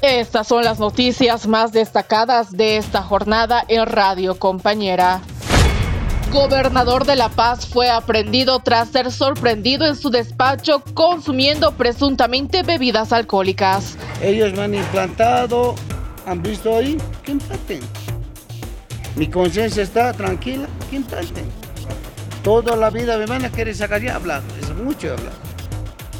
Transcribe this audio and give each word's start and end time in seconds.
Estas 0.00 0.46
son 0.46 0.62
las 0.62 0.78
noticias 0.78 1.48
más 1.48 1.72
destacadas 1.72 2.52
de 2.52 2.76
esta 2.76 3.02
jornada 3.02 3.64
en 3.66 3.84
Radio 3.84 4.38
Compañera. 4.38 5.20
Gobernador 6.32 7.04
de 7.04 7.16
La 7.16 7.30
Paz 7.30 7.66
fue 7.66 7.90
aprendido 7.90 8.60
tras 8.60 8.90
ser 8.90 9.10
sorprendido 9.10 9.86
en 9.86 9.96
su 9.96 10.10
despacho 10.10 10.84
consumiendo 10.94 11.72
presuntamente 11.72 12.62
bebidas 12.62 13.12
alcohólicas. 13.12 13.96
Ellos 14.22 14.52
me 14.52 14.62
han 14.62 14.74
implantado, 14.76 15.74
han 16.26 16.42
visto 16.42 16.76
ahí, 16.76 16.96
que 17.24 17.32
implanten. 17.32 17.80
Mi 19.16 19.26
conciencia 19.26 19.82
está 19.82 20.12
tranquila, 20.12 20.68
que 20.90 20.96
implanten. 20.96 21.46
Toda 22.44 22.76
la 22.76 22.90
vida 22.90 23.18
me 23.18 23.26
van 23.26 23.44
a 23.44 23.50
querer 23.50 23.74
sacar 23.74 24.00
ya 24.00 24.14
hablar, 24.14 24.42
es 24.60 24.72
mucho 24.76 25.12
hablar. 25.12 25.32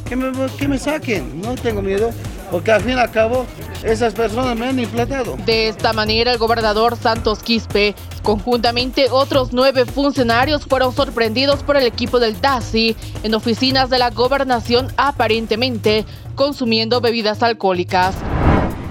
Que 0.09 0.17
me, 0.17 0.33
que 0.59 0.67
me 0.67 0.79
saquen, 0.79 1.41
no 1.41 1.55
tengo 1.55 1.81
miedo, 1.81 2.11
porque 2.51 2.73
al 2.73 2.83
fin 2.83 2.96
y 2.96 3.01
al 3.01 3.11
cabo 3.11 3.46
esas 3.83 4.15
personas 4.15 4.57
me 4.57 4.69
han 4.69 4.79
implantado. 4.79 5.37
De 5.47 5.69
esta 5.69 5.93
manera, 5.93 6.33
el 6.33 6.38
gobernador 6.38 6.97
Santos 6.97 7.43
Quispe, 7.43 7.95
conjuntamente 8.23 9.07
otros 9.11 9.52
nueve 9.52 9.84
funcionarios, 9.87 10.66
fueron 10.66 10.95
sorprendidos 10.95 11.62
por 11.62 11.77
el 11.77 11.87
equipo 11.87 12.19
del 12.19 12.41
DASI 12.41 12.97
en 13.23 13.34
oficinas 13.34 13.91
de 13.91 13.98
la 13.98 14.11
gobernación 14.11 14.88
aparentemente 14.97 16.05
consumiendo 16.34 17.01
bebidas 17.01 17.43
alcohólicas. 17.43 18.15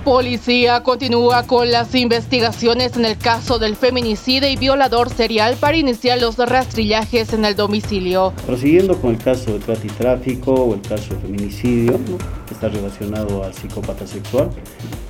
Policía 0.07 0.83
continúa 0.83 1.43
con 1.43 1.69
las 1.69 1.93
investigaciones 1.93 2.95
en 2.95 3.03
el 3.03 3.17
caso 3.17 3.59
del 3.59 3.75
feminicida 3.75 4.47
y 4.47 4.55
violador 4.55 5.09
serial 5.09 5.57
para 5.59 5.75
iniciar 5.75 6.21
los 6.21 6.37
rastrillajes 6.37 7.33
en 7.33 7.43
el 7.43 7.57
domicilio. 7.57 8.31
Prosiguiendo 8.45 8.97
con 9.01 9.11
el 9.11 9.17
caso 9.17 9.51
de 9.51 9.59
trata 9.59 9.85
y 9.85 9.89
tráfico 9.89 10.53
o 10.53 10.75
el 10.75 10.81
caso 10.81 11.13
de 11.13 11.19
feminicidio, 11.19 11.99
que 12.47 12.53
está 12.53 12.69
relacionado 12.69 13.43
al 13.43 13.53
psicópata 13.53 14.07
sexual, 14.07 14.49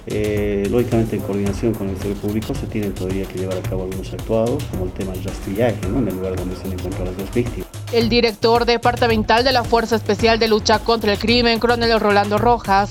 eh, 0.08 0.68
lógicamente 0.72 1.18
en 1.18 1.22
coordinación 1.22 1.74
con 1.74 1.90
el 1.90 1.94
Ministerio 1.94 2.18
Público 2.18 2.56
se 2.56 2.66
tienen 2.66 2.96
todavía 2.96 3.26
que 3.26 3.38
llevar 3.38 3.60
a 3.60 3.62
cabo 3.62 3.84
algunos 3.84 4.12
actuados, 4.12 4.64
como 4.72 4.86
el 4.86 4.94
tema 4.94 5.12
del 5.12 5.24
rastrillaje, 5.26 5.78
en 5.86 6.08
el 6.08 6.16
lugar 6.16 6.36
donde 6.38 6.56
se 6.56 6.68
encuentran 6.68 7.06
las 7.06 7.18
dos 7.18 7.32
víctimas. 7.36 7.70
El 7.92 8.10
director 8.10 8.66
departamental 8.66 9.44
de 9.44 9.52
la 9.52 9.64
Fuerza 9.64 9.96
Especial 9.96 10.40
de 10.40 10.48
Lucha 10.48 10.80
contra 10.80 11.12
el 11.14 11.20
Crimen, 11.20 11.60
coronel 11.60 12.00
Rolando 12.00 12.40
Rojas, 12.40 12.90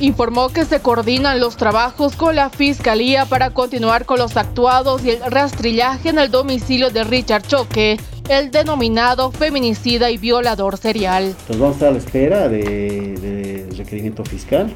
informó 0.00 0.50
que 0.50 0.64
se 0.64 0.80
coordinan 0.80 1.40
los 1.40 1.56
trabajos 1.56 2.14
con 2.14 2.36
la 2.36 2.50
Fiscalía 2.50 3.24
para 3.24 3.50
continuar 3.50 4.04
con 4.04 4.18
los 4.18 4.36
actuados 4.36 5.04
y 5.04 5.10
el 5.10 5.20
rastrillaje 5.22 6.10
en 6.10 6.18
el 6.18 6.30
domicilio 6.30 6.90
de 6.90 7.04
Richard 7.04 7.42
Choque, 7.42 7.98
el 8.28 8.50
denominado 8.50 9.32
feminicida 9.32 10.10
y 10.10 10.18
violador 10.18 10.76
serial. 10.76 11.24
Entonces 11.24 11.58
vamos 11.58 11.74
a 11.74 11.76
estar 11.76 11.88
a 11.88 11.92
la 11.92 11.98
espera 11.98 12.48
del 12.48 13.76
requerimiento 13.76 14.24
fiscal 14.24 14.72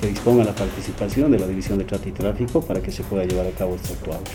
que 0.00 0.08
disponga 0.08 0.44
la 0.44 0.54
participación 0.54 1.30
de 1.30 1.38
la 1.38 1.46
División 1.46 1.78
de 1.78 1.84
Trata 1.84 2.08
y 2.08 2.12
Tráfico 2.12 2.60
para 2.60 2.80
que 2.80 2.90
se 2.90 3.02
pueda 3.02 3.24
llevar 3.24 3.46
a 3.46 3.50
cabo 3.50 3.76
estos 3.76 3.92
actuados. 3.92 4.28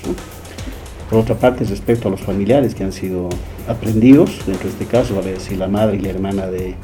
Por 1.10 1.20
otra 1.20 1.36
parte, 1.36 1.66
respecto 1.66 2.08
a 2.08 2.12
los 2.12 2.22
familiares 2.22 2.74
que 2.74 2.86
han 2.86 2.94
sido 2.94 3.28
aprendidos, 3.68 4.46
dentro 4.46 4.64
de 4.64 4.70
este 4.70 4.86
caso, 4.86 5.14
vale 5.14 5.34
decir 5.34 5.58
la 5.58 5.68
madre 5.68 5.98
y 5.98 6.00
la 6.00 6.10
hermana 6.10 6.48
de, 6.48 6.76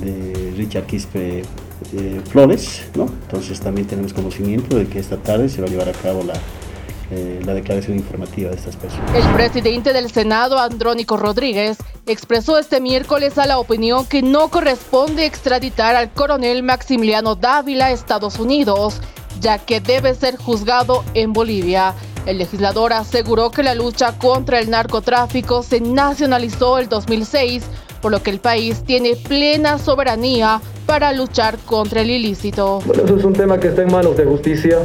de 0.00 0.52
Richard 0.56 0.86
Quispe 0.86 1.42
eh, 1.92 2.20
Flores, 2.30 2.84
¿no? 2.94 3.04
Entonces 3.04 3.60
también 3.60 3.86
tenemos 3.86 4.12
conocimiento 4.12 4.76
de 4.76 4.86
que 4.86 4.98
esta 4.98 5.16
tarde 5.16 5.48
se 5.48 5.60
va 5.60 5.66
a 5.66 5.70
llevar 5.70 5.88
a 5.88 5.92
cabo 5.92 6.22
la, 6.24 6.34
eh, 7.10 7.40
la 7.44 7.54
declaración 7.54 7.96
informativa 7.96 8.50
de 8.50 8.56
estas 8.56 8.76
personas. 8.76 9.14
El 9.14 9.32
presidente 9.34 9.92
del 9.92 10.10
Senado, 10.10 10.58
Andrónico 10.58 11.16
Rodríguez, 11.16 11.78
expresó 12.06 12.58
este 12.58 12.80
miércoles 12.80 13.38
a 13.38 13.46
la 13.46 13.58
opinión 13.58 14.06
que 14.06 14.22
no 14.22 14.48
corresponde 14.48 15.24
extraditar 15.24 15.96
al 15.96 16.12
coronel 16.12 16.62
Maximiliano 16.62 17.34
Dávila 17.34 17.86
a 17.86 17.90
Estados 17.92 18.38
Unidos, 18.38 19.00
ya 19.40 19.58
que 19.58 19.80
debe 19.80 20.14
ser 20.14 20.36
juzgado 20.36 21.04
en 21.14 21.32
Bolivia. 21.32 21.94
El 22.26 22.38
legislador 22.38 22.92
aseguró 22.92 23.50
que 23.50 23.62
la 23.62 23.74
lucha 23.74 24.18
contra 24.18 24.58
el 24.58 24.68
narcotráfico 24.68 25.62
se 25.62 25.80
nacionalizó 25.80 26.78
el 26.78 26.88
2006 26.88 27.64
por 28.00 28.12
lo 28.12 28.22
que 28.22 28.30
el 28.30 28.40
país 28.40 28.84
tiene 28.84 29.16
plena 29.16 29.78
soberanía 29.78 30.60
para 30.88 31.12
luchar 31.12 31.58
contra 31.66 32.00
el 32.00 32.08
ilícito. 32.08 32.80
Bueno, 32.86 33.04
eso 33.04 33.16
es 33.18 33.22
un 33.22 33.34
tema 33.34 33.60
que 33.60 33.68
está 33.68 33.82
en 33.82 33.92
manos 33.92 34.16
de 34.16 34.24
justicia. 34.24 34.78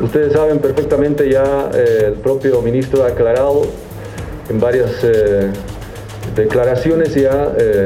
Ustedes 0.00 0.32
saben 0.32 0.58
perfectamente 0.58 1.30
ya, 1.30 1.68
eh, 1.74 2.04
el 2.06 2.14
propio 2.14 2.62
ministro 2.62 3.04
ha 3.04 3.08
aclarado 3.08 3.60
en 4.48 4.58
varias 4.58 5.04
eh, 5.04 5.50
declaraciones 6.34 7.14
y 7.18 7.26
ha 7.26 7.52
eh, 7.58 7.84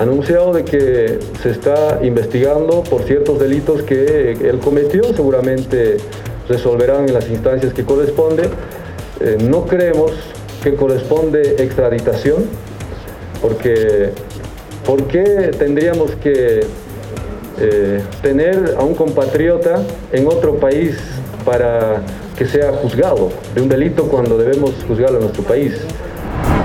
anunciado 0.00 0.52
de 0.52 0.64
que 0.64 1.20
se 1.40 1.50
está 1.50 2.00
investigando 2.02 2.82
por 2.82 3.04
ciertos 3.04 3.38
delitos 3.38 3.84
que 3.84 4.32
él 4.32 4.58
cometió, 4.58 5.04
seguramente 5.14 5.98
resolverán 6.48 7.08
en 7.08 7.14
las 7.14 7.30
instancias 7.30 7.72
que 7.72 7.84
corresponde. 7.84 8.50
no 9.48 9.64
creemos 9.66 10.10
que 10.60 10.74
corresponde 10.74 11.62
extraditación, 11.62 12.46
porque 13.40 14.10
¿por 14.84 15.04
qué 15.06 15.50
tendríamos 15.58 16.10
que 16.16 16.60
eh, 17.58 18.02
tener 18.22 18.76
a 18.78 18.82
un 18.82 18.94
compatriota 18.94 19.82
en 20.12 20.26
otro 20.26 20.56
país 20.56 20.96
para 21.44 22.02
que 22.36 22.46
sea 22.46 22.72
juzgado 22.72 23.30
de 23.54 23.62
un 23.62 23.68
delito 23.68 24.08
cuando 24.08 24.36
debemos 24.36 24.72
juzgarlo 24.86 25.18
en 25.18 25.24
nuestro 25.24 25.44
país? 25.44 25.74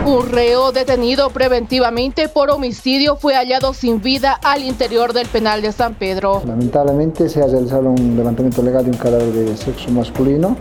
Un 0.06 0.30
reo 0.30 0.72
detenido 0.72 1.30
preventivamente 1.30 2.30
por 2.30 2.50
homicidio 2.50 3.16
fue 3.16 3.36
hallado 3.36 3.74
sin 3.74 4.02
vida 4.02 4.40
al 4.44 4.64
interior 4.64 5.14
del 5.14 5.28
penal 5.28 5.62
de 5.62 5.72
San 5.72 5.94
Pedro. 5.94 6.42
Lamentablemente 6.46 7.30
se 7.30 7.42
ha 7.42 7.48
realizado 7.48 7.90
un 7.90 8.16
levantamiento 8.18 8.64
legal 8.64 8.84
de 8.84 8.92
un 8.92 8.98
cadáver 8.98 9.32
de 9.32 9.56
sexo 9.56 9.92
masculino 9.92 10.58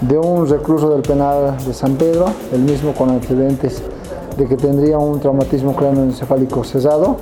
de 0.00 0.18
un 0.18 0.48
recluso 0.48 0.90
del 0.90 1.02
penal 1.02 1.58
de 1.66 1.74
San 1.74 1.96
Pedro, 1.96 2.26
el 2.52 2.60
mismo 2.60 2.94
con 2.94 3.10
antecedentes 3.10 3.82
de 4.36 4.46
que 4.46 4.56
tendría 4.56 4.98
un 4.98 5.20
traumatismo 5.20 5.74
cráneoencefálico 5.74 6.64
cesado. 6.64 7.18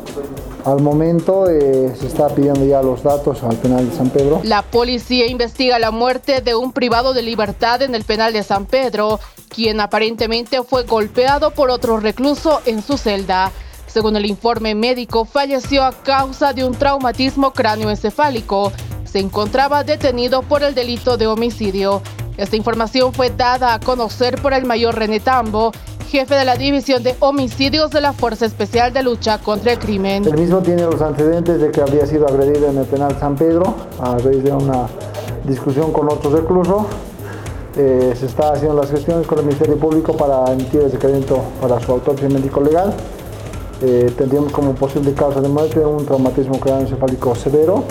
Al 0.65 0.83
momento 0.83 1.49
eh, 1.49 1.95
se 1.99 2.07
está 2.07 2.29
pidiendo 2.29 2.65
ya 2.65 2.83
los 2.83 3.03
datos 3.03 3.43
al 3.43 3.57
penal 3.57 3.89
de 3.89 3.97
San 3.97 4.11
Pedro. 4.11 4.41
La 4.43 4.63
policía 4.63 5.27
investiga 5.27 5.79
la 5.79 5.91
muerte 5.91 6.41
de 6.41 6.55
un 6.55 6.73
privado 6.73 7.15
de 7.15 7.23
libertad 7.23 7.81
en 7.83 7.95
el 7.95 8.05
penal 8.05 8.33
de 8.33 8.43
San 8.43 8.67
Pedro, 8.67 9.19
quien 9.49 9.81
aparentemente 9.81 10.63
fue 10.63 10.83
golpeado 10.83 11.53
por 11.53 11.71
otro 11.71 11.99
recluso 11.99 12.61
en 12.67 12.83
su 12.83 12.99
celda. 12.99 13.51
Según 13.87 14.17
el 14.17 14.27
informe 14.27 14.75
médico, 14.75 15.25
falleció 15.25 15.85
a 15.85 15.93
causa 15.93 16.53
de 16.53 16.65
un 16.65 16.75
traumatismo 16.75 17.53
cráneoencefálico. 17.53 18.71
Se 19.05 19.21
encontraba 19.21 19.85
detenido 19.85 20.43
por 20.43 20.63
el 20.63 20.75
delito 20.75 21.17
de 21.17 21.27
homicidio. 21.27 22.03
Esta 22.37 22.57
información 22.57 23.15
fue 23.15 23.31
dada 23.31 23.73
a 23.75 23.81
conocer 23.81 24.41
por 24.43 24.53
el 24.53 24.67
mayor 24.67 24.97
René 24.97 25.19
Tambo, 25.19 25.73
jefe 26.09 26.35
de 26.35 26.45
la 26.45 26.57
División 26.57 27.03
de 27.03 27.15
Homicidios 27.21 27.91
de 27.91 28.01
la 28.01 28.13
Fuerza 28.15 28.47
Especial 28.47 28.93
de 28.93 29.03
Lucha 29.03 29.39
contra 29.39 29.73
el 29.73 29.79
Crimen. 29.79 30.25
El 30.25 30.39
mismo 30.39 30.61
tiene 30.61 30.83
los 30.83 31.01
antecedentes 31.03 31.61
de 31.61 31.71
que 31.71 31.83
había 31.83 32.07
sido 32.07 32.27
agredido 32.27 32.71
en 32.71 32.79
el 32.79 32.87
penal 32.87 33.17
San 33.21 33.37
Pedro 33.37 33.75
a 34.01 34.17
raíz 34.17 34.43
de 34.43 34.53
una 34.53 34.89
discusión 35.45 35.93
con 35.93 36.11
otro 36.11 36.31
recluso. 36.31 36.87
Eh, 37.77 38.15
se 38.19 38.27
está 38.27 38.53
haciendo 38.53 38.75
las 38.75 38.91
gestiones 38.91 39.27
con 39.27 39.39
el 39.39 39.45
Ministerio 39.45 39.77
Público 39.77 40.17
para 40.17 40.51
emitir 40.51 40.81
el 40.81 40.91
requerimiento 40.91 41.43
para 41.61 41.79
su 41.79 41.93
autopsia 41.93 42.29
médico 42.29 42.61
legal. 42.63 42.95
Eh, 43.83 44.11
tendríamos 44.17 44.51
como 44.51 44.75
posible 44.75 45.13
causa 45.13 45.41
de 45.41 45.49
muerte 45.49 45.79
un 45.79 46.05
traumatismo 46.05 46.59
craneoencefálico 46.59 47.35
severo 47.35 47.85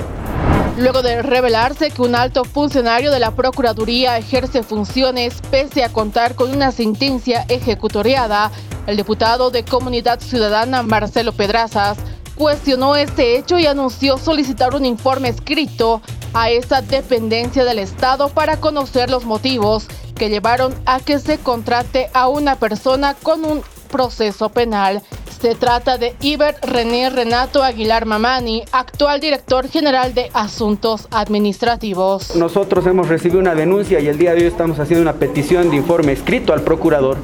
luego 0.78 1.02
de 1.02 1.24
revelarse 1.24 1.90
que 1.90 2.02
un 2.04 2.16
alto 2.16 2.44
funcionario 2.44 3.12
de 3.12 3.20
la 3.20 3.32
Procuraduría 3.32 4.18
ejerce 4.18 4.62
funciones 4.62 5.42
pese 5.50 5.84
a 5.84 5.92
contar 5.92 6.36
con 6.36 6.52
una 6.52 6.72
sentencia 6.72 7.46
ejecutoriada. 7.50 8.52
El 8.86 8.98
diputado 8.98 9.50
de 9.50 9.66
Comunidad 9.66 10.20
Ciudadana, 10.20 10.84
Marcelo 10.84 11.34
Pedrazas, 11.34 11.98
cuestionó 12.36 12.96
este 12.96 13.38
hecho 13.38 13.58
y 13.58 13.66
anunció 13.66 14.18
solicitar 14.20 14.76
un 14.76 14.86
informe 14.86 15.30
escrito 15.30 16.02
a 16.34 16.52
esa 16.52 16.82
dependencia 16.82 17.66
del 17.66 17.80
Estado 17.80 18.30
para 18.30 18.58
conocer 18.58 19.10
los 19.10 19.26
motivos 19.26 19.88
que 20.16 20.30
llevaron 20.30 20.76
a 20.86 21.00
que 21.00 21.20
se 21.20 21.40
contrate 21.40 22.10
a 22.14 22.28
una 22.28 22.56
persona 22.56 23.16
con 23.16 23.44
un 23.44 23.64
proceso 23.90 24.50
penal. 24.50 25.02
Se 25.40 25.54
trata 25.54 26.00
de 26.00 26.16
Iber 26.22 26.56
René 26.64 27.12
Renato 27.12 27.62
Aguilar 27.62 28.08
Mamani, 28.08 28.64
actual 28.72 29.20
director 29.20 29.68
general 29.68 30.16
de 30.16 30.32
Asuntos 30.34 31.08
Administrativos. 31.12 32.36
Nosotros 32.36 32.88
hemos 32.88 33.08
recibido 33.08 33.40
una 33.40 33.54
denuncia 33.54 34.00
y 34.00 34.08
el 34.08 34.18
día 34.18 34.34
de 34.34 34.42
hoy 34.42 34.48
estamos 34.48 34.80
haciendo 34.80 35.04
una 35.04 35.20
petición 35.20 35.70
de 35.70 35.76
informe 35.76 36.12
escrito 36.12 36.54
al 36.54 36.62
procurador 36.62 37.18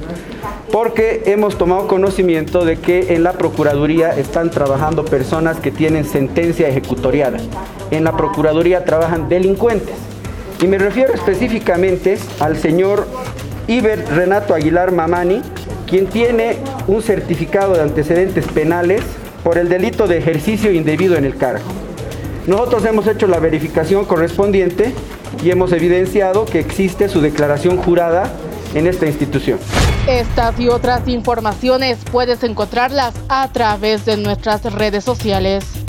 porque 0.71 1.23
hemos 1.25 1.57
tomado 1.57 1.87
conocimiento 1.87 2.65
de 2.65 2.77
que 2.77 3.15
en 3.15 3.23
la 3.23 3.33
Procuraduría 3.33 4.11
están 4.11 4.51
trabajando 4.51 5.05
personas 5.05 5.59
que 5.59 5.71
tienen 5.71 6.05
sentencia 6.05 6.67
ejecutoriada. 6.67 7.39
En 7.89 8.03
la 8.03 8.15
Procuraduría 8.15 8.85
trabajan 8.85 9.27
delincuentes. 9.27 9.95
Y 10.61 10.67
me 10.67 10.77
refiero 10.77 11.13
específicamente 11.13 12.17
al 12.39 12.57
señor 12.57 13.07
Iber 13.67 14.05
Renato 14.09 14.53
Aguilar 14.53 14.91
Mamani, 14.91 15.41
quien 15.93 16.07
tiene 16.07 16.57
un 16.87 17.03
certificado 17.03 17.75
de 17.75 17.81
antecedentes 17.81 18.47
penales 18.47 19.03
por 19.43 19.59
el 19.59 19.69
delito 19.69 20.07
de 20.07 20.17
ejercicio 20.17 20.71
indebido 20.71 21.15
en 21.17 21.23
el 21.23 21.37
cargo. 21.37 21.65
Nosotros 22.47 22.83
hemos 22.85 23.05
hecho 23.05 23.27
la 23.27 23.37
verificación 23.37 24.05
correspondiente 24.05 24.91
y 25.43 25.51
hemos 25.51 25.71
evidenciado 25.71 26.45
que 26.45 26.57
existe 26.57 27.09
su 27.09 27.21
declaración 27.21 27.77
jurada 27.77 28.33
en 28.73 28.87
esta 28.87 29.05
institución. 29.05 29.59
Estas 30.07 30.59
y 30.59 30.67
otras 30.67 31.07
informaciones 31.07 31.99
puedes 32.11 32.43
encontrarlas 32.43 33.13
a 33.29 33.47
través 33.49 34.03
de 34.03 34.17
nuestras 34.17 34.63
redes 34.73 35.03
sociales. 35.03 35.82